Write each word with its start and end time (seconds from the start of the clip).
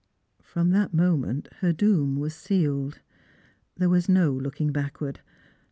From 0.41 0.71
that 0.71 0.95
moment 0.95 1.47
her 1.59 1.71
doom 1.71 2.15
was 2.15 2.33
sealed. 2.33 3.01
There 3.77 3.87
was 3.87 4.09
no 4.09 4.31
look 4.31 4.59
ing 4.59 4.71
backward. 4.71 5.19